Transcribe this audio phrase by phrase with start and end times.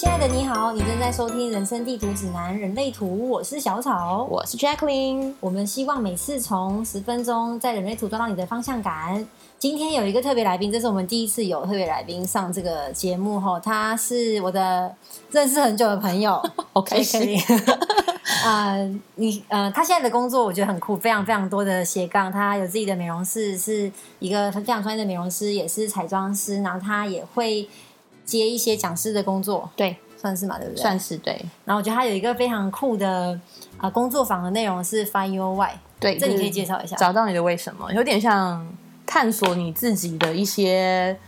[0.00, 5.34] 亲爱的你好，你正在收听《人生地图指南：人类图》，我是小草，我是 Jacqueline。
[5.40, 9.28] 我们希望每次从十分钟在人类图抓到你的方向感。
[9.58, 14.90] 今天有一个特别来宾，这是我们第一次有特别来宾上这个节目哈，他是我的
[15.32, 16.42] 认识很久的朋友，
[16.72, 17.38] 好开心。
[18.42, 22.32] 呃，你呃，他现在的工作我觉得很酷，非常非常多的斜杠。
[22.32, 27.68] 他有自己的美容室，是一个非常专业的美容师，也是彩妆师，然后他也会。
[28.38, 30.80] 接一些讲师的工作，对，算是嘛，对不对？
[30.80, 31.32] 算是对。
[31.64, 33.38] 然后我觉得他有一个非常酷的
[33.76, 36.96] 啊工作坊的内容是 Find Your Why，对，这你可以介绍一下。
[36.96, 38.66] 找到你的为什么，有点像
[39.04, 41.18] 探索你自己的一些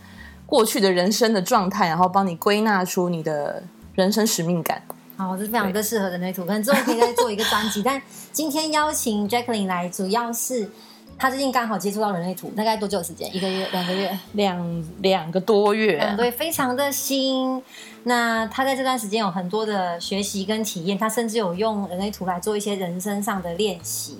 [0.45, 3.61] 过去的人生的状态，然后帮你归纳出你的
[3.95, 4.81] 人生使命感。
[5.17, 7.81] 好，这是非常的适合人类图，可能之后可以再做一个专辑。
[7.85, 8.01] 但
[8.31, 10.69] 今天邀请 Jacqueline 来，主要是。
[11.17, 13.33] 他最近刚好接触到人类图，大概多久时间？
[13.35, 16.13] 一个月、两个月、两两个多月。
[16.17, 17.61] 对，非常的新。
[18.03, 24.17] 那他在这段时间有很多的学习跟体验，他甚至有用人类图来做一些人生上的练习。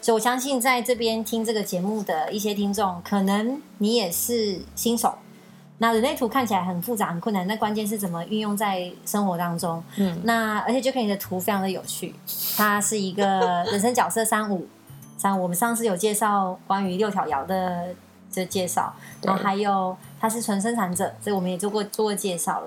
[0.00, 5.14] 所以我相信，在这边听这个节目的一些听众，可能你也是新手。
[5.78, 9.82] 那人类图看起来很复杂、很困难，那关键是怎么运用在生活当中？
[9.96, 12.14] 嗯，那而且就看你的图非常的有趣，
[12.56, 14.68] 它是一个人生角色三五。
[15.24, 17.94] 像我们上次有介绍关于六条爻的
[18.30, 22.66] 这介绍，然后还有他是纯生产者，所以我们也做过做过介绍了。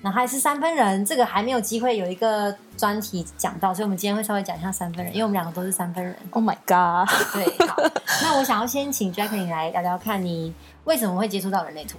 [0.00, 6.16] 然后还是三分人，这个还没有机会有一个专题讲到，所以我们今天会稍微讲一下三分人，因为我们两个都是三分人。
[6.32, 7.08] Oh my god！
[7.32, 7.76] 对，好，
[8.20, 11.98] 那我想要先请 Jacqueline 来聊聊，看你为什么会接触到人类图。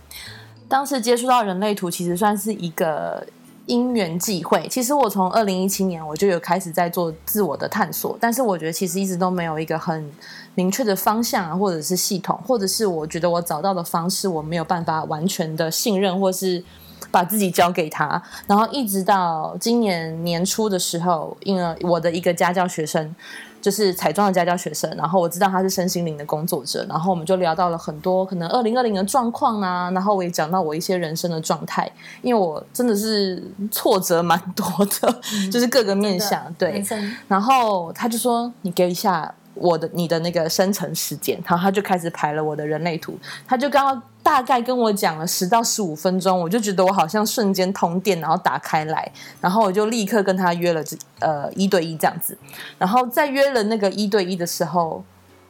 [0.68, 3.26] 当时接触到人类图，其实算是一个。
[3.66, 10.11] 因缘际会，其实我从二零一七年我就有开始在做自我的探索，但是我觉得其实一直都没有一个很
[10.56, 16.64] 明确的方向啊，或者是系统，或者是我觉得我找到的方式，我没有办法完全的信任，或是
[17.12, 18.22] 把自己交给他。
[18.48, 23.16] 然后一直到今年年初的时候，因为我的一个家教学生。
[23.64, 31.90] 就是彩妆的家教学生，然后我知道他是身心灵的工作者，然后我们就聊到了很多可能二零二零的状况啊，然后我也讲到我一些人生的状态，
[32.22, 34.66] 因为我真的是挫折蛮多
[35.00, 36.84] 的， 就是各个面向对，
[37.30, 39.34] 然后他就说你给一下。
[39.56, 43.16] 我的你的那个生成时间，然后他就开始排了我的人类图，
[43.46, 49.11] 他就刚刚大概跟我讲了十到十五分钟，我就觉得我好像瞬间通电，然后打开来，
[49.41, 52.38] 然后我就立刻跟他约了这呃一对一这样子，
[52.78, 55.03] 然后在约了那个一对一的时候，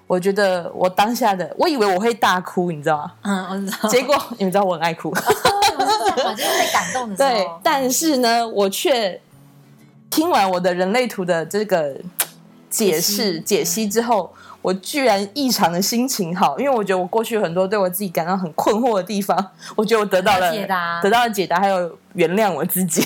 [0.07, 3.11] 我觉得我当下的我以为我会大哭，你知道吗？
[3.21, 3.89] 嗯，我知道。
[3.89, 5.15] 结果你们知道我很爱哭，我
[6.33, 7.29] 就是被感动的时候。
[7.29, 9.21] 对，但是呢，我却
[10.09, 11.95] 听完我的人类图的这个。
[12.73, 14.33] 解释解析之后，
[14.63, 23.05] 我居然异常的心情好，因为我觉得我过去很多对我自己感到很困惑的地方，我觉得我得到了解答，得到了解答，还有原谅我自己。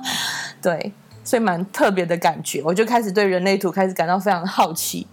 [0.60, 0.92] 对，
[1.22, 5.06] 所以蛮特别的感觉，我就开始对人类图开始感到非常好奇。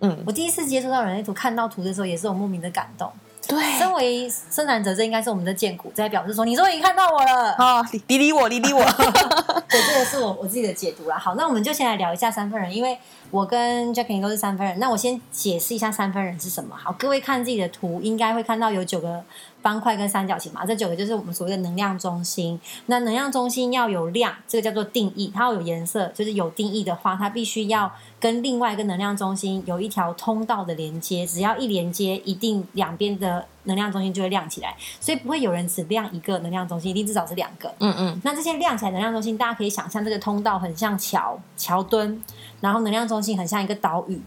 [0.00, 3.12] 嗯，我第一次接触到人类图，看到图的时候，也是有莫名的感动。
[3.48, 7.80] 对，身为生产者，这应该是我们的剑骨在表示说，你终于看到我了啊！
[8.08, 8.82] 理理我，理理我。
[9.70, 11.16] 对，这个是我我自己的解读啦。
[11.16, 12.98] 好，那我们就先来聊一下三分人，因为
[13.30, 14.78] 我跟 Jackie 都是三分人。
[14.78, 16.76] 那我先解释一下三分人是什么。
[16.76, 19.22] 好，各位看自己的图，应该会看到有九个。
[19.62, 22.60] 方块跟三角形嘛，这九个就是我们所谓的能量中心。
[22.86, 31.26] 那能量中心要有量，这个叫做定义，它要有颜色，就是有定义的话，它必须要跟另外一个能量中心有一条通道的连接。
[31.26, 34.72] 只要一连接，一定两边的能量中心就会亮起来。
[35.00, 37.74] 所以不会有人只亮一个能量中心，一定至少是两个。
[37.80, 38.20] 嗯嗯。
[38.22, 42.22] 那这些亮起来能量中心，大家可以想象这个通道很像桥桥墩，
[42.60, 44.20] 然后能量中心很像一个岛屿。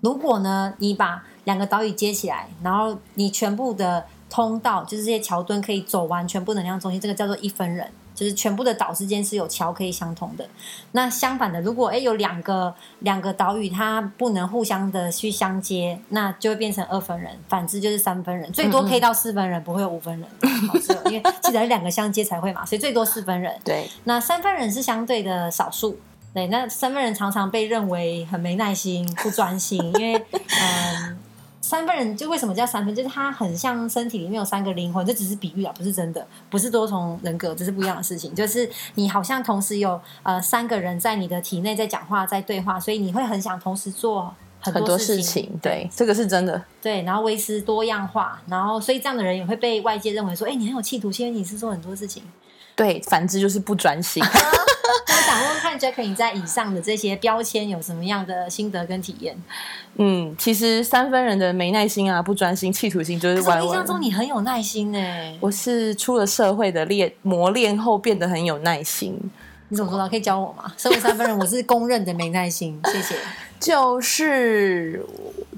[0.00, 10.48] 如果呢，你把两个岛屿接起来，然后你全部的通道就是这些桥墩可以走完全部能量中心，这个叫做一分人，就是全部的岛之间是有桥可以相通的。
[10.92, 17.36] 那相反的，如果哎有两个两个岛屿它不能互相的去相接，那就会变成二分人。
[17.46, 20.28] 反之就是三分人，最多可以到四分人，不会有五分人。
[21.06, 23.54] 因为记得两个相接才会嘛，所以最多四分人。
[23.62, 25.98] 对，那三分人是相对的少数。
[26.32, 31.18] 对，那三分人常常被认为很没耐心、不专心，因为嗯。
[31.62, 32.92] 三分人就为什么叫三分？
[32.92, 38.34] 就是他很像身体里面有三个灵魂，这只是比喻啊，不是真的，不是多重人格，这是不一样的事情。
[38.34, 45.48] 就是你好像同时有呃三个人在你的体内在讲话，在对话，所以你会很想同时做很多事情。
[45.62, 46.60] 对，这个是真的。
[46.82, 52.24] 对，然后维持多样化，然后所以这样的人也会被外界认为说，哎，你很有企图心，你是做很多事情。
[52.74, 54.22] 对，反之就是不专心。
[55.08, 59.36] 我想问问看 Jack，你在以上的这些标签有什么样的心得跟体验？
[59.96, 63.66] 嗯，其实三分人的没耐心啊、不专心、企图心，就是可是我。
[63.66, 64.98] 印象中你很有耐心呢。
[65.40, 69.18] 我是出了社会的练磨练后变得很有耐心，
[69.68, 70.08] 你怎么做到？
[70.08, 70.72] 可以教我吗？
[70.76, 72.80] 身为三分人，我是公认的没耐心。
[72.86, 73.14] 谢谢。
[73.60, 75.04] 就是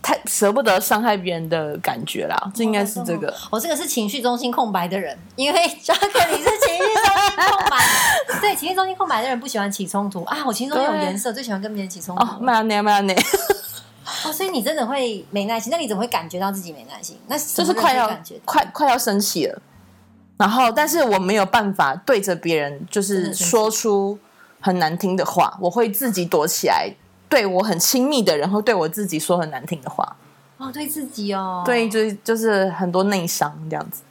[0.02, 3.32] 太舍不得伤害别人的感觉啦，这应该是这个。
[3.48, 6.00] 我这个是情绪中心空白的人，因为 Jack
[6.36, 6.91] 你是情绪
[7.36, 8.40] 空白。
[8.40, 10.38] 对，情绪中心空白的人不喜欢起冲突啊。
[10.46, 12.22] 我情绪中心有颜色，最喜欢跟别人起冲突。
[12.22, 13.18] 哦，慢点慢点，
[14.24, 15.70] 哦，所以你真的会没耐心？
[15.70, 17.18] 那你怎么会感觉到自己没耐心？
[17.28, 19.62] 那就是快要感觉快快要生气了，
[20.36, 24.18] 然后但是我没有办法对着别人就是说出
[24.60, 26.92] 很难听的话，我会自己躲起来，
[27.28, 30.16] 对我很亲密的人会对我自己说很难听的话，
[30.58, 34.02] 哦，对自己哦，对，就是就是很多内伤这样子。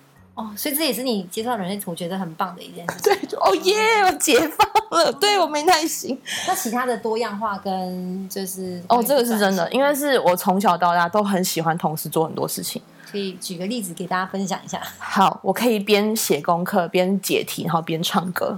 [0.41, 3.03] 哦，所以这也是你接触到人类图觉得很棒的一件事情。
[3.13, 4.67] 对，就哦耶，我解放
[4.99, 6.19] 了，对我没耐心。
[6.47, 12.81] 那其他的多样化跟就是哦，这个是真的，因为是我从小到大都很喜欢同时做很多事情。
[13.11, 14.81] 可以举个例子给大家分享一下。
[14.97, 18.57] 好，我可以边写功课边解题，然后边唱歌，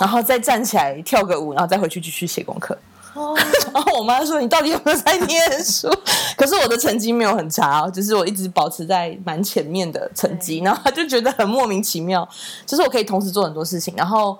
[0.00, 2.76] 然后再站起来跳个舞，然后再回去继续写功课。
[3.14, 3.34] 哦，
[3.72, 5.88] 然后我妈说：“你到底有没有在念书？”
[6.36, 10.58] 可是我的成绩没有很差哦，就是我一直保持在蛮前面的成绩。
[10.58, 12.28] 然后她就觉得很莫名其妙，
[12.66, 13.94] 就是我可以同时做很多事情。
[13.96, 14.36] 然后，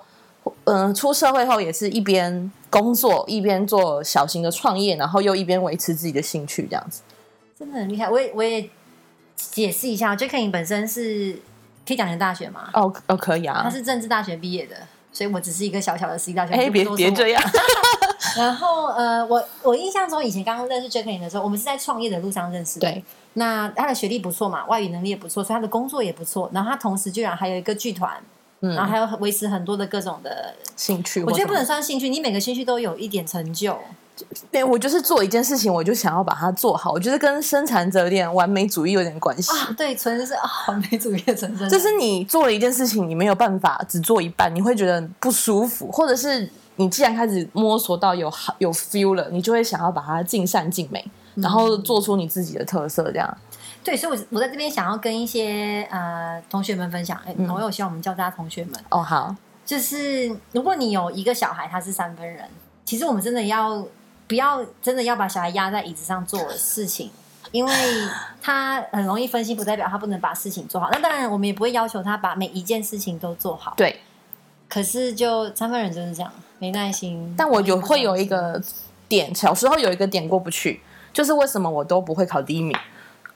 [0.65, 7.01] 嗯、出社会后也是一边工作一边做小型的创业，然后又一边维持自己的兴趣，这样子。
[7.57, 8.09] 真的很厉害。
[8.09, 8.69] 我也我也
[9.37, 11.39] 解释一下 j a c k 你本身是
[11.87, 12.69] 可以讲成大学吗？
[12.73, 13.71] 哦哦，可以啊他啊。
[13.71, 14.75] 是政治大学毕业的，
[15.13, 16.53] 所以我只是一个小小的私立大学。
[16.53, 17.41] 哎，别别这样。
[18.43, 22.89] 然后呃，我我印象中以前刚刚认识 Jacqueline 的时候，我们是在创业的路上认识的。
[22.89, 23.03] 对，
[23.33, 26.49] 那他的学历不错嘛，外语能力也不错，所以他的工作也不错。
[26.53, 28.11] 然后他同时居然还有一个剧团，
[28.59, 33.77] 然后还有维持很多的各种的，兴趣，我觉得不能算兴趣，你每个兴趣都有一点成就。
[34.49, 36.89] 对我就是做一件事情，我就想要把它做好。
[36.89, 39.51] 我觉得跟生产者有点完美主义有点关系。
[39.51, 41.67] 啊，对，纯是啊， 完美主义的纯真。
[41.67, 51.03] 就是你做了一件事情，你没有办法只做一半，你会觉得不舒服，或者是你既然开始摸索到有好有 feel 了，你就会想要把它尽善尽美，
[51.35, 53.37] 然后做出你自己的特色，这样。
[53.83, 59.35] 对，所以我我在这边想要跟一些呃同学们分享，哎，嗯我有希望我们教大家同学们，哦，好，
[59.65, 62.43] 就是如果你有一个小孩他是三分人，
[62.83, 63.85] 其实我们真的要
[64.27, 67.11] 不要真的要把小孩压在椅子上做事情，
[67.51, 67.71] 因为
[68.41, 70.89] 他很容易分心，不代表他不能把事情做好。
[70.91, 73.73] 那当然，我们也不会要求他把每一件事情都做好。
[73.77, 73.99] 对。
[74.67, 77.33] 可是就三分人就是这样，没耐心。
[77.37, 78.61] 但我有会有一个
[79.07, 80.81] 点，小时候有一个点过不去，
[81.13, 82.75] 就是为什么我都不会考第一名。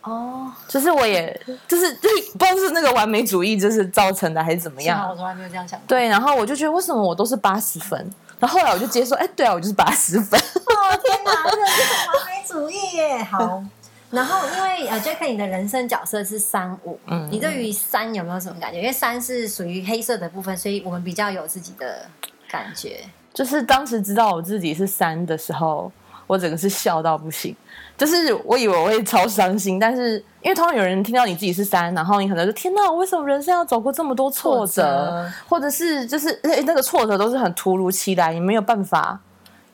[0.02, 5.86] 哦，就是我也就是就是不知道是那个完美主义就是造成的还是怎么样我，从来没有这样想过。
[5.88, 10.40] 对，然后我就觉得为什么我都是八十分，然后后来我就直接受，哎，对啊，我就是八十分。
[10.40, 13.22] 哦天哪，完美主义耶！
[13.24, 13.62] 好，
[14.10, 18.80] 然后因为呃，Jack 你的人生角色是三五，嗯你对于三有没有什么感觉？
[18.80, 22.10] 因为三是属于黑色的部分，所以我们比较有自己的
[22.50, 23.00] 感觉。
[23.34, 25.92] 就是当时知道我自己是三的时候，
[26.28, 27.56] 我整个是笑到不行。
[27.98, 34.66] 就是我以为我会超伤心，但是因为通常有人听到你自己是三，然后你可能就天哪，我为什么人生要走过这么多挫折？
[34.66, 39.20] 挫折或者是就是诶那个挫折都是很突如其来，你没有办法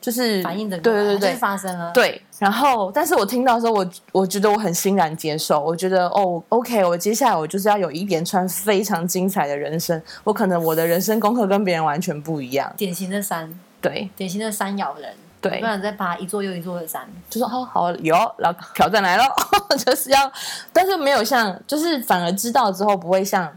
[0.06, 1.90] 就是反应的对对对对发生了。
[1.90, 5.58] 对，然后，但是我听到的时候，我我觉得我很欣然接受。
[5.58, 10.00] 我觉得哦，OK，我接下来我就是要有一连串非常精彩的人生。
[10.22, 12.72] 我可能我的人生功课跟别人完全不一样。
[12.76, 17.04] 典型的山，对，典型的山咬人，对不然再爬一座又一座的山。
[17.28, 19.24] 就说哦好有，然后挑战来了，
[19.84, 20.32] 就是要，
[20.72, 23.52] 但是没有像，就是反而知道之后不会像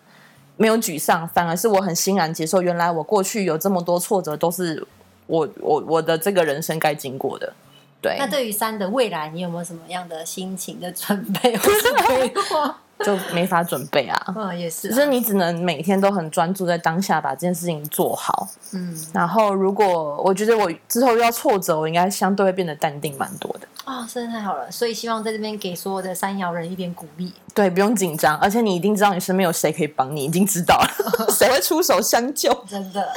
[0.57, 4.83] 没有沮丧，反而是我很欣然接受，原来我过去有这么多挫折，都是
[5.29, 7.53] 我我我的这个人生该经过的。
[8.01, 12.77] 对，那对于三的未来，你有没有什么样的心情的准备或是规划？
[13.03, 14.33] 就没法准备啊。
[14.35, 18.47] 嗯，也是啊，只是你只能每天都很专注在当下，把这件事情做好。
[18.73, 23.67] 嗯，然后，如果我觉得我之后遇到挫折，我应该相对会变得淡定蛮多的。
[23.85, 27.33] 哦，真的太好了，所以希望在这边给所有的三摇人一点鼓励。
[27.53, 32.53] 对，不用紧张，而且你一定知道你身边有谁可以帮你，已经知道了， 谁会出手相救。
[32.67, 33.09] 真的。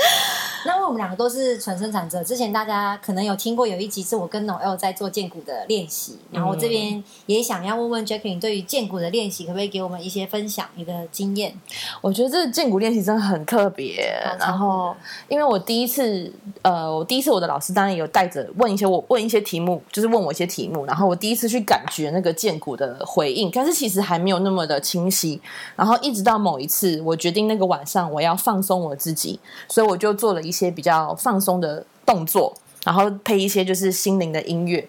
[0.67, 11.55] 那因为我们两个都是纯生产者，之前大家可能有听过有一集是我跟 Noel 在做剑骨的练习，然后我这边也想要问问 Jackie，你对于剑骨的练习可不可以给我们一些分享你的经验？
[12.01, 14.13] 我觉得这个剑骨练习真的很特别。
[14.39, 14.95] 然后，
[15.29, 25.41] 因为我第一次，呃，我第一次我的老师当然有带着问一些我问一些题目，就是问我一些题目，然后我第一次去感觉那个剑骨的回应，但是其实还没有那么的清晰。
[25.75, 32.55] 然后一直到某一次，我决定那个晚上我要放松我自己，所以我就做了一一些比较放松的动作，
[32.85, 34.87] 然后配一些就是心灵的音乐，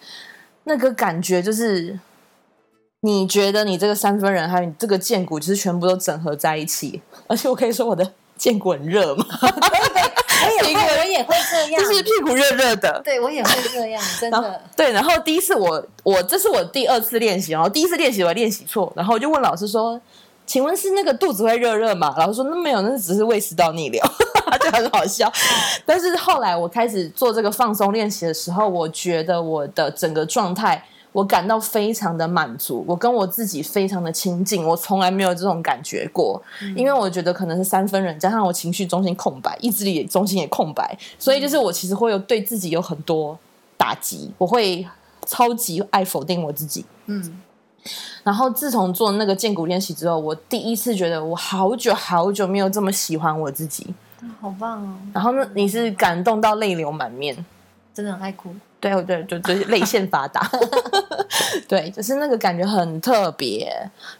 [0.65, 1.97] 那个感觉就是。
[3.05, 9.25] 你觉得你这个三分人还有你这个剑骨，就是全部都整合在一起，而且我可以说我的剑骨很热吗？
[9.43, 13.01] 我也会， 我也会这样，就是屁股热热的。
[13.03, 14.61] 对我也会这样，真的。
[14.77, 19.99] 对，然后第一次我我这是我第二次练习，然后第一次练习我练习错，然后我就问老师说
[20.47, 24.01] ：“请问是那个肚子会热热吗？”老师说：“那没有，那只是胃食道逆流。”
[24.59, 25.31] 就很好笑。
[25.85, 30.83] 但是后来我开始做这个放松练习的时候，我觉得我的整个状态。
[31.13, 36.41] 我感到非常的满足，我跟我自己非常的亲近，我从来没有这种感觉过。
[36.75, 43.37] 因为我觉得可能是三分人，加上我情绪中心空白，意志力中心也空白，所以就是我其实会有对自己有很多
[43.77, 44.83] 打击，我会
[45.27, 46.83] 超级爱否定我自己。
[47.05, 47.39] 嗯，
[48.23, 53.93] 然后自从做那个剑骨练习之后，我第一次觉得我好久好久没有这么喜欢我自己。
[54.39, 54.97] 好棒哦！
[55.13, 57.35] 然后呢，你是感动到泪流满面，
[57.93, 58.53] 真的很爱哭。
[58.79, 60.45] 对对，就就泪腺发达，
[61.69, 63.71] 对，就是那个感觉很特别，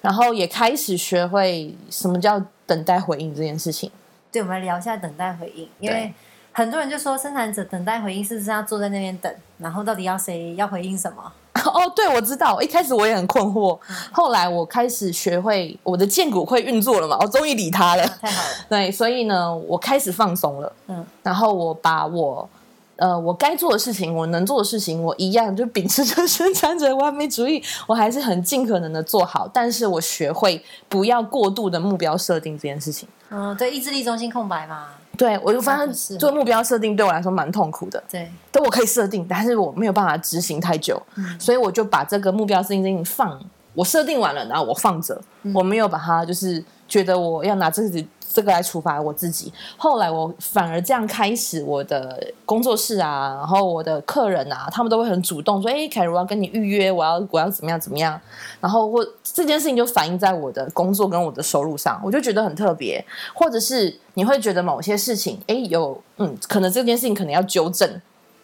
[0.02, 3.92] 然后也开始学会什么叫等待回应这件事情。
[4.32, 6.14] 对，我们来聊一下等待回应，因为对
[6.54, 11.32] 很多人就说生产者等待回应是不是要坐在那边等，然后到底要谁要回应什么？
[11.66, 13.78] 哦，对，我知道，一开始我也很困惑，
[14.12, 18.04] 后来我开始学会我的剑骨会运作了嘛，我终于理他了。
[18.04, 22.50] 啊太好了， 对，所以呢，我开始放松了，嗯，然后我把我。
[22.96, 29.50] 呃，我该做的事情，我能做的事情，我一样就秉持着生产者完美主义， 我还是很尽可能的做好。
[29.52, 33.10] 但是我学会不要过度的目标设定这件事情。
[33.32, 38.04] 嗯，对，意志力中心空白嘛，对我就发现做目标设定对我来说蛮痛苦的。
[38.10, 41.02] 对，但我可以设定，但是我没有办法执行太久，
[41.40, 43.40] 所以我就把这个目标设定放，
[43.74, 45.22] 我设定完了，然后我放着，
[45.54, 49.52] 我没有把它就是觉得我要拿自己这个来处罚我自己。
[49.78, 58.22] 后来我反而这样开始我的工作室啊，然后我的客人啊，他们都会很主动说：“哎，凯如，我要跟你预约，我要我要怎么样怎么样。”
[58.62, 63.04] 然后我这件事情就反映在我的工作跟我的收入上，我就觉得很特别。
[63.34, 68.00] 或者是你会觉得某些事情，哎，有嗯，可能这件事情可能要纠正，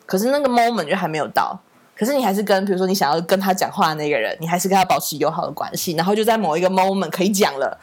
[0.08, 1.60] 可是那个 moment 就还没有到。
[1.96, 7.77] 可是你还是跟，比如说你想要跟他讲话的那个人，你还是跟他保持友好的关系，然后就在某一个 moment 可以讲了，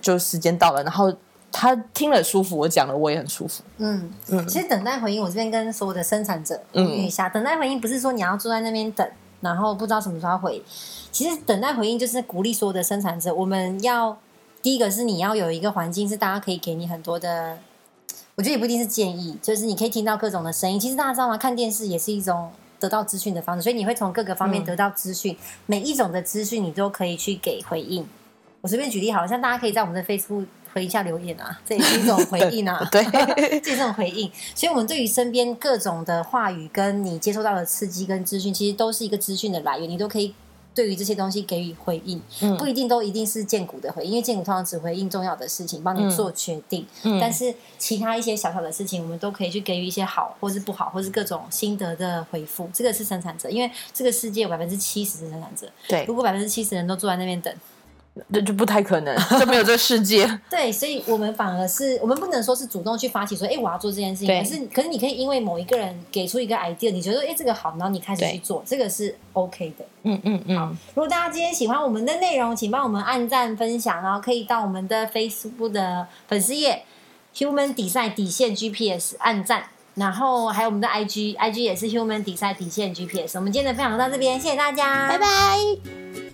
[0.00, 1.12] 就时间到了，然后
[1.52, 3.62] 他听了舒服，我讲了我也很舒服。
[3.78, 9.08] 嗯嗯其实等待回应，我这边跟所有的生产者呼嗯吁一下，等待回应不是说你要坐在那边等，
[9.40, 10.62] 然后不知道什么时候要回。
[11.12, 14.16] 其实等待回应就是鼓励所有的生产者，我们要
[14.62, 17.58] 第一个是你要有一个环境，是大家可以给你很多的，
[18.34, 20.80] 我觉得也不一定是建议，就是你可以听到各种的声音。
[20.80, 21.38] 其实大家知道吗？
[21.38, 22.50] 看电视也是一种。
[22.80, 28.06] 得到资讯的方式，所以你会从各个方面嗯得到资讯，每一种的资讯你都可以去给回应。
[28.64, 32.82] 我随便举例好了，像大家可以在我们的 Facebook 回一下留言啊，这也是一种回应啊。
[32.90, 33.04] 对
[33.60, 40.34] 这种回应，所以我们对于身边各种的话语，跟你接收到的刺激跟资讯，其实都是一个资讯的来源，你都可以
[40.74, 52.70] 对于这些东西给予回应，嗯不一定都一定是建股的回应，因为建股通常只回应重要的事情，帮你做决定，嗯但是其他一些小小的事情，我们都可以去给予一些好或是不好，或是各种心得的回复。
[52.72, 57.54] 这个是生产者，因为这个世界有百分之七十是生产者，对如，果百分之七十人都坐在那边等。
[58.32, 60.24] 这就不太可能，就没有这个世界。
[60.48, 69.84] 对，所以我们反而是我们不能说是主动去发起说，哎，我要做这件事情，可是可是你可以因为某一个人给出一个 idea，你觉得哎这个好，然后你开始去做，这个是 OK 的。
[70.04, 76.84] 嗯嗯嗯，如果大家今天喜欢我们的内容，请帮我们按赞分享，然后可以到我们的 Facebook 的粉丝页
[77.36, 83.36] Human 底赛底线 GPS 按赞，然后还有我们的 IG，IG 也是 Human 底赛底线 GPS。
[83.38, 86.33] 我们今天的分享到这边，谢谢大家，拜拜。